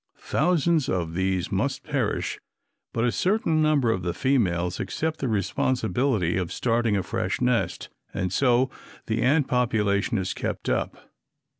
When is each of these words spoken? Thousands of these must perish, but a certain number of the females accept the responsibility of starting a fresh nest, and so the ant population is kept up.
Thousands 0.23 0.89
of 0.89 1.13
these 1.13 1.51
must 1.51 1.83
perish, 1.83 2.39
but 2.91 3.03
a 3.03 3.11
certain 3.11 3.61
number 3.61 3.91
of 3.91 4.01
the 4.01 4.15
females 4.15 4.79
accept 4.79 5.19
the 5.19 5.27
responsibility 5.27 6.37
of 6.37 6.51
starting 6.51 6.97
a 6.97 7.03
fresh 7.03 7.39
nest, 7.39 7.89
and 8.11 8.33
so 8.33 8.71
the 9.05 9.21
ant 9.21 9.47
population 9.47 10.17
is 10.17 10.33
kept 10.33 10.69
up. 10.69 11.11